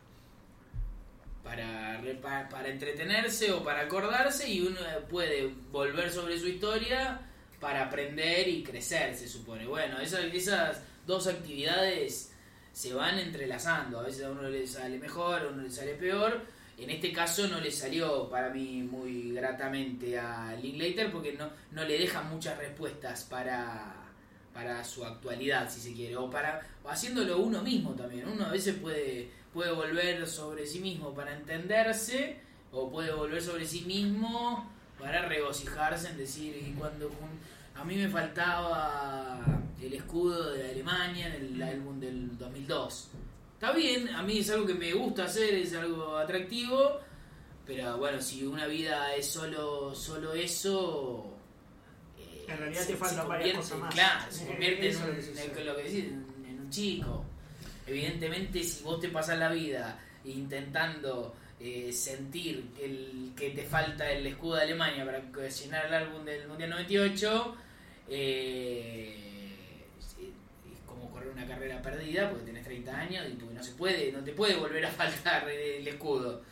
Para, 1.42 2.48
para 2.50 2.68
entretenerse 2.68 3.52
o 3.52 3.62
para 3.62 3.82
acordarse 3.82 4.50
y 4.50 4.62
uno 4.62 4.80
puede 5.08 5.54
volver 5.70 6.10
sobre 6.12 6.40
su 6.40 6.48
historia 6.48 7.20
para 7.60 7.84
aprender 7.84 8.48
y 8.48 8.62
crecer, 8.64 9.16
se 9.16 9.28
supone. 9.28 9.64
Bueno, 9.64 10.00
esas, 10.00 10.24
esas 10.24 10.82
dos 11.06 11.26
actividades 11.26 12.32
se 12.76 12.92
van 12.92 13.18
entrelazando. 13.18 14.00
A 14.00 14.02
veces 14.02 14.26
a 14.26 14.30
uno 14.30 14.42
le 14.42 14.66
sale 14.66 14.98
mejor, 14.98 15.40
a 15.40 15.48
uno 15.48 15.62
le 15.62 15.70
sale 15.70 15.94
peor. 15.94 16.42
En 16.76 16.90
este 16.90 17.10
caso 17.10 17.48
no 17.48 17.58
le 17.58 17.70
salió 17.70 18.28
para 18.28 18.50
mí 18.50 18.82
muy 18.82 19.32
gratamente 19.32 20.18
a 20.18 20.54
Linklater 20.60 21.10
porque 21.10 21.32
no, 21.32 21.48
no 21.72 21.84
le 21.84 21.98
dejan 21.98 22.28
muchas 22.28 22.58
respuestas 22.58 23.24
para, 23.24 23.94
para 24.52 24.84
su 24.84 25.06
actualidad, 25.06 25.70
si 25.70 25.80
se 25.80 25.94
quiere, 25.94 26.18
o 26.18 26.28
para 26.28 26.60
o 26.84 26.90
haciéndolo 26.90 27.38
uno 27.38 27.62
mismo 27.62 27.92
también. 27.92 28.28
Uno 28.28 28.44
a 28.44 28.50
veces 28.50 28.74
puede, 28.74 29.30
puede 29.54 29.72
volver 29.72 30.26
sobre 30.26 30.66
sí 30.66 30.80
mismo 30.80 31.14
para 31.14 31.34
entenderse, 31.34 32.36
o 32.72 32.90
puede 32.90 33.10
volver 33.10 33.40
sobre 33.40 33.64
sí 33.64 33.86
mismo 33.86 34.70
para 35.00 35.26
regocijarse 35.26 36.10
en 36.10 36.18
decir, 36.18 36.74
cuando 36.78 37.10
a 37.74 37.84
mí 37.84 37.96
me 37.96 38.10
faltaba 38.10 39.40
el 39.80 39.92
escudo 39.94 40.52
de 40.52 40.70
Alemania 40.70 41.34
en 41.34 41.54
el 41.54 41.62
álbum 41.62 41.98
del 42.00 42.36
2002. 42.38 43.08
Está 43.54 43.72
bien, 43.72 44.08
a 44.10 44.22
mí 44.22 44.38
es 44.38 44.50
algo 44.50 44.66
que 44.66 44.74
me 44.74 44.92
gusta 44.92 45.24
hacer, 45.24 45.54
es 45.54 45.74
algo 45.74 46.16
atractivo, 46.16 47.00
pero 47.66 47.96
bueno, 47.98 48.20
si 48.20 48.44
una 48.44 48.66
vida 48.66 49.14
es 49.14 49.26
solo, 49.26 49.94
solo 49.94 50.32
eso... 50.34 51.26
eh, 52.18 52.44
En 52.48 52.58
realidad 52.58 52.86
te 52.86 52.96
faltan 52.96 53.26
varias 53.28 53.56
cosas 53.56 53.78
más. 53.78 53.94
Claro, 53.94 54.30
se 54.32 54.44
Eh, 54.44 54.46
convierte 54.48 54.86
en, 54.86 54.92
eso 54.92 55.04
un, 55.04 55.58
en 55.60 55.66
lo 55.66 55.76
que 55.76 55.82
decís, 55.82 56.04
en 56.04 56.26
en 56.48 56.60
un 56.60 56.70
chico. 56.70 57.24
Evidentemente, 57.86 58.62
si 58.62 58.82
vos 58.82 59.00
te 59.00 59.08
pasas 59.08 59.38
la 59.38 59.48
vida 59.50 59.98
intentando 60.24 61.34
eh, 61.60 61.92
sentir 61.92 62.70
el, 62.82 63.32
que 63.36 63.50
te 63.50 63.62
falta 63.64 64.10
el 64.10 64.26
escudo 64.26 64.56
de 64.56 64.62
Alemania 64.62 65.04
para 65.06 65.48
llenar 65.48 65.86
el 65.86 65.94
álbum 65.94 66.24
del 66.24 66.46
Mundial 66.48 66.70
98, 66.70 67.56
eh, 68.08 69.25
una 71.32 71.46
carrera 71.46 71.80
perdida 71.82 72.30
porque 72.30 72.46
tenés 72.46 72.64
30 72.64 72.96
años 72.96 73.24
y 73.30 73.34
porque 73.34 73.54
no 73.54 73.62
se 73.62 73.72
puede, 73.72 74.12
no 74.12 74.20
te 74.20 74.32
puede 74.32 74.56
volver 74.56 74.84
a 74.86 74.90
faltar 74.92 75.48
el 75.48 75.86
escudo. 75.86 76.42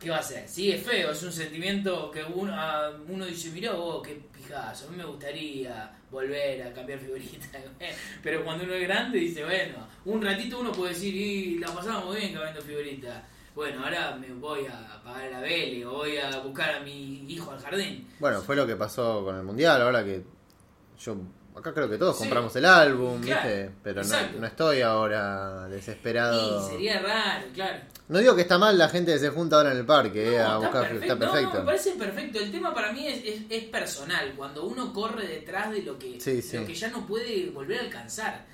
¿Qué 0.00 0.10
va 0.10 0.16
a 0.16 0.20
hacer? 0.20 0.46
Sí, 0.48 0.70
es 0.70 0.82
feo, 0.82 1.12
es 1.12 1.22
un 1.22 1.32
sentimiento 1.32 2.10
que 2.10 2.22
uno, 2.22 2.52
ah, 2.54 2.92
uno 3.08 3.24
dice, 3.24 3.50
mirá 3.50 3.72
vos, 3.72 4.06
qué 4.06 4.20
pijazo, 4.36 4.88
a 4.88 4.90
mí 4.90 4.96
me 4.98 5.04
gustaría 5.04 5.90
volver 6.10 6.62
a 6.62 6.72
cambiar 6.72 6.98
figuritas. 6.98 7.62
Pero 8.22 8.44
cuando 8.44 8.64
uno 8.64 8.74
es 8.74 8.82
grande 8.82 9.18
dice, 9.18 9.44
bueno, 9.44 9.86
un 10.04 10.20
ratito 10.20 10.60
uno 10.60 10.72
puede 10.72 10.92
decir, 10.92 11.14
y 11.14 11.58
la 11.58 11.68
pasamos 11.68 12.06
muy 12.06 12.16
bien 12.18 12.34
cambiando 12.34 12.60
figuritas. 12.60 13.22
Bueno, 13.54 13.84
ahora 13.84 14.16
me 14.16 14.32
voy 14.34 14.66
a 14.66 15.00
pagar 15.02 15.30
la 15.30 15.40
vele 15.40 15.86
o 15.86 15.92
voy 15.92 16.18
a 16.18 16.38
buscar 16.40 16.74
a 16.74 16.80
mi 16.80 17.24
hijo 17.32 17.52
al 17.52 17.60
jardín. 17.60 18.06
Bueno, 18.18 18.42
fue 18.42 18.56
lo 18.56 18.66
que 18.66 18.74
pasó 18.74 19.24
con 19.24 19.36
el 19.36 19.44
mundial, 19.44 19.80
ahora 19.80 20.04
que 20.04 20.24
yo 20.98 21.16
acá 21.56 21.72
creo 21.72 21.88
que 21.88 21.96
todos 21.98 22.16
Sí. 22.16 22.22
compramos 22.24 22.54
el 22.56 22.64
álbum, 22.64 23.20
Claro, 23.20 23.48
¿viste? 23.48 23.70
Pero 23.82 24.02
no, 24.04 24.16
no 24.40 24.46
estoy 24.46 24.80
ahora 24.82 25.68
desesperado. 25.68 26.66
Y 26.66 26.70
sería 26.70 27.00
raro, 27.00 27.46
claro. 27.54 27.78
No 28.08 28.18
digo 28.18 28.34
que 28.36 28.42
está 28.42 28.58
mal 28.58 28.76
la 28.76 28.88
gente 28.88 29.12
que 29.12 29.18
se 29.18 29.30
junta 29.30 29.56
ahora 29.56 29.72
en 29.72 29.78
el 29.78 29.86
parque, 29.86 30.34
eh, 30.34 30.40
a 30.40 30.58
buscar, 30.58 30.92
está 30.92 31.14
No, 31.14 31.20
perfecto. 31.20 31.52
no, 31.54 31.60
me 31.60 31.66
parece 31.66 31.90
perfecto. 31.92 32.38
El 32.38 32.50
tema 32.50 32.74
para 32.74 32.92
mí 32.92 33.06
es, 33.06 33.24
es, 33.24 33.40
es 33.48 33.64
personal. 33.64 34.34
Cuando 34.36 34.64
uno 34.64 34.92
corre 34.92 35.26
detrás 35.26 35.70
de 35.70 35.82
lo 35.82 35.98
que, 35.98 36.20
Sí, 36.20 36.42
sí. 36.42 36.58
lo 36.58 36.66
que 36.66 36.74
ya 36.74 36.88
no 36.88 37.06
puede 37.06 37.50
volver 37.50 37.80
a 37.80 37.82
alcanzar. 37.84 38.44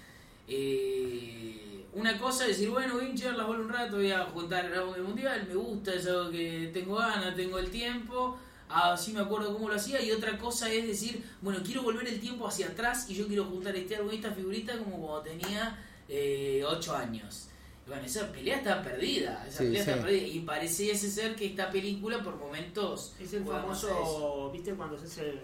Eh, 0.48 1.86
una 1.94 2.16
cosa 2.18 2.44
es 2.44 2.50
decir, 2.50 2.70
bueno, 2.70 2.94
voy 2.94 3.06
a 3.06 3.08
hinchar 3.08 3.34
la 3.34 3.44
bola 3.44 3.60
un 3.60 3.68
rato, 3.68 3.96
voy 3.96 4.12
a 4.12 4.24
juntar 4.26 4.64
el 4.66 4.74
álbum 4.74 4.94
mundial, 5.02 5.44
me 5.48 5.54
gusta, 5.54 5.94
es 5.94 6.06
algo 6.06 6.30
que 6.30 6.70
tengo 6.72 6.96
ganas, 6.96 7.34
tengo 7.34 7.58
el 7.58 7.70
tiempo. 7.70 8.38
Así 8.72 9.12
me 9.12 9.20
acuerdo 9.20 9.52
cómo 9.52 9.68
lo 9.68 9.74
hacía. 9.74 10.00
Y 10.00 10.12
otra 10.12 10.38
cosa 10.38 10.70
es 10.72 10.86
decir, 10.86 11.24
bueno, 11.42 11.60
quiero 11.64 11.82
volver 11.82 12.06
el 12.06 12.20
tiempo 12.20 12.46
hacia 12.46 12.68
atrás 12.68 13.06
y 13.08 13.14
yo 13.14 13.26
quiero 13.26 13.44
juntar 13.46 13.74
este 13.76 13.96
álbum 13.96 14.12
y 14.12 14.16
esta 14.16 14.30
figurita 14.32 14.78
como 14.78 14.98
cuando 15.00 15.22
tenía 15.22 15.76
8 16.08 16.96
años. 16.96 17.48
Y 17.86 17.90
bueno, 17.90 18.04
esa 18.06 18.30
pelea 18.30 18.58
está 18.58 18.82
perdida. 18.82 19.44
Esa 19.48 19.58
Sí, 19.58 19.64
pelea 19.64 19.84
sí. 19.84 19.90
está 19.90 20.02
perdida. 20.02 20.26
Y 20.26 20.40
pareciese 20.40 21.10
ser 21.10 21.34
que 21.34 21.46
esta 21.46 21.70
película 21.70 22.22
por 22.22 22.36
momentos. 22.36 23.14
Es 23.20 23.32
el 23.32 23.44
famoso, 23.44 24.50
¿viste? 24.52 24.72
Cuando 24.74 24.98
se 24.98 25.06
hace 25.06 25.30
el, 25.30 25.40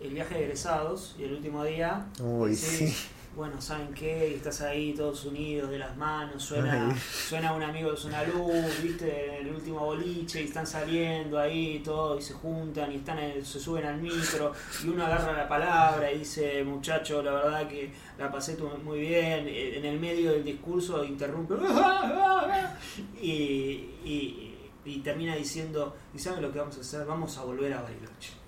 el 0.00 0.10
viaje 0.14 0.34
de 0.34 0.44
egresados 0.44 1.14
y 1.18 1.24
el 1.24 1.34
último 1.34 1.62
día. 1.64 2.06
Uy, 2.20 2.54
sí. 2.56 2.92
Bueno, 3.36 3.60
¿saben 3.60 3.92
qué? 3.94 4.30
Y 4.30 4.34
estás 4.34 4.60
ahí 4.60 4.92
todos 4.94 5.24
unidos 5.24 5.68
de 5.68 5.78
las 5.78 5.96
manos, 5.96 6.40
suena, 6.40 6.88
Ay. 6.90 6.96
suena 6.98 7.52
un 7.52 7.64
amigo, 7.64 7.92
es 7.92 8.04
una 8.04 8.22
luz, 8.22 8.80
¿viste? 8.80 9.38
En 9.40 9.46
el 9.48 9.54
último 9.56 9.80
boliche 9.80 10.42
y 10.42 10.44
están 10.44 10.64
saliendo 10.64 11.38
ahí 11.40 11.80
todo 11.84 12.16
y 12.16 12.22
se 12.22 12.32
juntan 12.34 12.92
y 12.92 12.96
están 12.96 13.18
en- 13.18 13.44
se 13.44 13.58
suben 13.58 13.86
al 13.86 14.00
micro 14.00 14.52
y 14.84 14.88
uno 14.88 15.04
agarra 15.04 15.32
la 15.32 15.48
palabra 15.48 16.12
y 16.12 16.18
dice, 16.18 16.62
muchacho, 16.62 17.22
la 17.24 17.32
verdad 17.32 17.66
que 17.68 17.90
la 18.18 18.30
pasé 18.30 18.56
muy 18.84 19.00
bien. 19.00 19.48
Eh, 19.48 19.78
En 19.78 19.84
el 19.84 19.98
medio 19.98 20.30
del 20.30 20.44
discurso 20.44 21.02
interrumpe 21.04 21.54
y, 23.20 23.30
y, 24.04 24.54
y 24.84 24.98
termina 25.00 25.34
diciendo, 25.34 25.96
¿y 26.14 26.18
saben 26.20 26.40
lo 26.42 26.52
que 26.52 26.60
vamos 26.60 26.76
a 26.78 26.80
hacer? 26.82 27.04
Vamos 27.04 27.36
a 27.38 27.42
volver 27.44 27.72
a 27.72 27.82
Bariloche. 27.82 28.43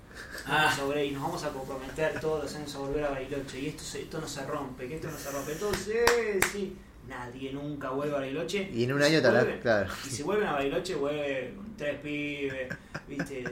Ah. 0.46 0.74
volver 0.84 1.04
y 1.06 1.10
nos 1.12 1.22
vamos 1.22 1.44
a 1.44 1.48
comprometer 1.50 2.20
todos 2.20 2.44
los 2.44 2.54
años 2.54 2.74
a 2.74 2.78
volver 2.78 3.04
a 3.04 3.10
Bariloche 3.10 3.60
y 3.60 3.66
esto, 3.68 3.82
se- 3.82 4.02
esto 4.02 4.20
no 4.20 4.28
se 4.28 4.44
rompe, 4.46 4.86
que 4.88 4.96
esto 4.96 5.10
no 5.10 5.18
se 5.18 5.30
rompe. 5.30 5.52
Entonces, 5.52 6.04
sí, 6.52 6.76
nadie 7.08 7.52
nunca 7.52 7.90
vuelve 7.90 8.14
a 8.14 8.18
Bariloche. 8.20 8.70
Y 8.72 8.84
en 8.84 8.92
un 8.92 9.02
año 9.02 9.20
tal 9.22 9.44
vez, 9.46 9.60
claro. 9.60 9.92
Y 10.06 10.10
si 10.10 10.22
vuelven 10.22 10.46
a 10.48 10.52
Bariloche, 10.52 10.94
vuelven 10.94 11.56
con 11.56 11.76
tres 11.76 12.00
pibes, 12.00 12.68
viste, 13.08 13.44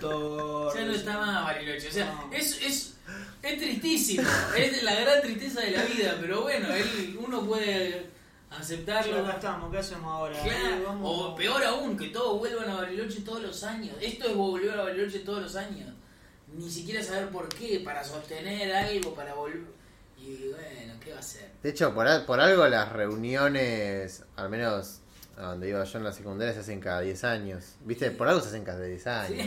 torre. 0.00 0.80
Ya 0.80 0.86
no 0.86 0.92
está 0.92 1.18
más 1.18 1.44
Bariloche. 1.44 1.88
O 1.88 1.92
sea, 1.92 2.06
No. 2.06 2.32
es, 2.32 2.60
es, 2.62 2.94
es 3.42 3.58
tristísimo. 3.58 4.28
es 4.56 4.82
la 4.82 4.94
gran 5.00 5.22
tristeza 5.22 5.60
de 5.60 5.70
la 5.72 5.82
vida. 5.84 6.16
Pero 6.20 6.42
bueno, 6.42 6.68
él, 6.74 7.18
uno 7.24 7.42
puede 7.44 8.06
aceptarlo. 8.50 9.24
acá 9.24 9.32
estamos, 9.36 9.70
¿qué 9.72 9.78
hacemos 9.78 10.12
ahora? 10.12 10.40
Claro, 10.42 10.82
vamos- 10.86 11.10
O 11.24 11.34
peor 11.36 11.62
aún, 11.64 11.96
que 11.96 12.08
todos 12.08 12.38
vuelvan 12.38 12.68
a 12.70 12.74
Bariloche 12.76 13.20
todos 13.20 13.42
los 13.42 13.62
años. 13.64 13.94
Esto 14.00 14.28
es 14.28 14.34
volver 14.36 14.78
a 14.78 14.82
Bariloche 14.84 15.20
todos 15.20 15.42
los 15.42 15.56
años. 15.56 15.88
Ni 16.52 16.68
siquiera 16.68 17.02
saber 17.02 17.28
por 17.28 17.48
qué, 17.48 17.80
para 17.84 18.02
sostener 18.02 18.72
algo, 18.74 19.14
para 19.14 19.34
volver. 19.34 19.62
Y 20.18 20.48
bueno, 20.50 20.94
¿qué 21.02 21.10
va 21.12 21.16
a 21.16 21.20
hacer? 21.20 21.48
De 21.62 21.70
hecho, 21.70 21.94
por, 21.94 22.06
al- 22.08 22.26
por 22.26 22.40
algo 22.40 22.66
las 22.68 22.90
reuniones, 22.92 24.24
al 24.36 24.50
menos 24.50 24.98
a 25.38 25.42
donde 25.52 25.70
iba 25.70 25.82
yo 25.82 25.98
en 25.98 26.04
la 26.04 26.12
secundaria 26.12 26.52
se 26.52 26.60
hacen 26.60 26.80
cada 26.80 27.00
10 27.00 27.24
años. 27.24 27.64
¿Viste? 27.84 28.10
Por 28.10 28.28
algo 28.28 28.40
se 28.42 28.48
hacen 28.48 28.64
cada 28.64 28.82
10 28.84 29.06
años. 29.06 29.46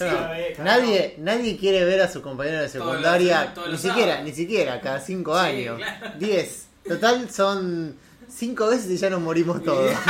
nadie, 0.58 1.14
nadie 1.18 1.56
quiere 1.56 1.84
ver 1.84 2.00
a 2.00 2.08
su 2.10 2.22
compañero 2.22 2.60
de 2.60 2.68
Todos 2.68 2.84
los- 2.86 2.94
secundaria, 2.96 3.54
ni 3.70 3.76
siquiera, 3.76 4.06
sábados. 4.14 4.24
ni 4.24 4.32
siquiera, 4.32 4.80
cada 4.80 5.00
5 5.00 5.34
Sí, 5.38 5.46
años. 5.46 5.76
claro. 5.76 6.18
10. 6.18 6.67
Total 6.88 7.30
son 7.30 7.96
5 8.28 8.66
veces 8.68 8.90
y 8.90 8.96
ya 8.96 9.10
nos 9.10 9.20
morimos 9.20 9.62
todos. 9.62 9.92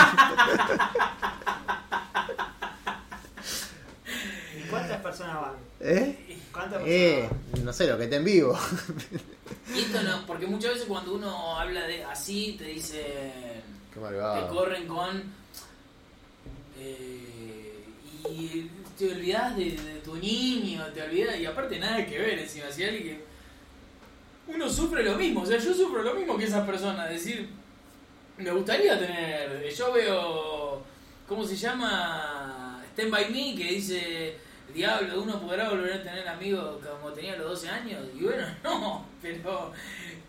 ¿Y 4.57 4.61
¿Cuántas 4.69 5.01
personas 5.03 5.41
van? 5.41 5.53
¿Eh? 5.81 6.39
¿Cuántas 6.53 6.83
personas 6.83 6.89
Eh, 6.89 7.29
van? 7.53 7.65
no 7.65 7.73
sé, 7.73 7.87
lo 7.87 7.99
que 7.99 8.07
te 8.07 8.17
en 8.17 8.25
vivo. 8.25 8.59
Y 9.75 9.81
esto 9.81 10.03
no, 10.03 10.27
porque 10.27 10.47
muchas 10.47 10.73
veces 10.75 10.87
cuando 10.89 11.15
uno 11.15 11.59
habla 11.59 11.87
de 11.87 12.05
así, 12.05 12.57
te 12.59 12.65
dice. 12.65 13.05
Qué 13.93 14.01
Te 14.01 14.47
corren 14.49 14.87
con. 14.87 15.23
eh, 16.79 17.85
y 18.31 18.71
te 18.99 19.13
olvidas 19.13 19.57
de, 19.57 19.71
de 19.73 20.01
tu 20.05 20.17
niño, 20.17 20.85
te 20.95 21.03
olvidas. 21.03 21.39
Y 21.39 21.47
aparte, 21.47 21.79
nada 21.79 22.05
que 22.07 22.19
ver 22.19 22.39
encima. 22.41 22.67
Si 22.71 22.85
alguien 22.85 23.03
que. 23.05 23.25
Uno 24.49 24.69
sufre 24.69 25.03
lo 25.03 25.17
mismo, 25.17 25.43
o 25.43 25.47
sea, 25.47 25.59
yo 25.59 25.75
sufro 25.75 26.03
lo 26.03 26.15
mismo 26.15 26.39
que 26.39 26.45
esas 26.45 26.67
personas. 26.67 27.11
Es 27.11 27.25
decir, 27.25 27.49
me 28.39 28.51
gustaría 28.51 28.99
tener. 28.99 29.69
Yo 29.73 29.93
veo. 29.93 30.83
¿Cómo 31.27 31.45
se 31.45 31.57
llama? 31.57 32.83
Stand 32.93 33.11
by 33.11 33.31
Me, 33.31 33.55
que 33.55 33.73
dice. 33.73 34.37
Diablo, 34.75 35.23
uno 35.23 35.41
podrá 35.41 35.71
volver 35.71 35.95
a 35.95 36.03
tener 36.03 36.29
amigos 36.29 36.85
como 36.85 37.13
tenía 37.13 37.33
a 37.33 37.37
los 37.37 37.51
12 37.51 37.69
años. 37.71 38.07
Y 38.15 38.23
bueno, 38.23 38.47
no, 38.63 39.07
pero 39.21 39.73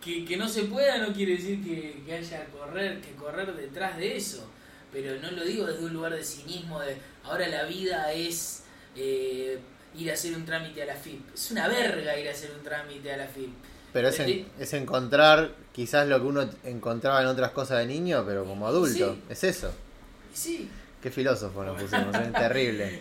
que, 0.00 0.24
que 0.24 0.36
no 0.36 0.48
se 0.48 0.62
pueda 0.64 0.98
no 0.98 1.12
quiere 1.12 1.32
decir 1.32 1.62
que, 1.62 2.02
que 2.04 2.14
haya 2.14 2.46
correr, 2.46 3.00
que 3.00 3.12
correr 3.14 3.54
detrás 3.54 3.98
de 3.98 4.16
eso. 4.16 4.50
Pero 4.92 5.20
no 5.20 5.30
lo 5.30 5.44
digo 5.44 5.66
desde 5.66 5.84
un 5.84 5.92
lugar 5.92 6.14
de 6.14 6.24
cinismo, 6.24 6.80
de 6.80 6.96
ahora 7.22 7.46
la 7.48 7.64
vida 7.64 8.12
es 8.12 8.64
eh, 8.96 9.60
ir 9.96 10.10
a 10.10 10.14
hacer 10.14 10.34
un 10.34 10.44
trámite 10.44 10.82
a 10.82 10.86
la 10.86 10.96
FIP. 10.96 11.34
Es 11.34 11.50
una 11.50 11.68
verga 11.68 12.18
ir 12.18 12.28
a 12.28 12.32
hacer 12.32 12.50
un 12.50 12.62
trámite 12.62 13.12
a 13.12 13.16
la 13.18 13.26
FIP. 13.26 13.50
Pero 13.92 14.08
es, 14.08 14.20
en- 14.20 14.46
es 14.58 14.72
encontrar 14.72 15.52
quizás 15.72 16.06
lo 16.06 16.20
que 16.20 16.26
uno 16.26 16.48
encontraba 16.64 17.20
en 17.22 17.26
otras 17.26 17.50
cosas 17.50 17.78
de 17.78 17.86
niño, 17.86 18.24
pero 18.26 18.44
como 18.44 18.66
adulto. 18.68 19.14
Sí. 19.14 19.22
Es 19.28 19.44
eso. 19.44 19.70
Sí, 20.32 20.68
Qué 21.02 21.10
filósofo 21.10 21.64
nos 21.64 21.80
pusimos, 21.80 22.14
¿eh? 22.14 22.30
terrible. 22.38 23.00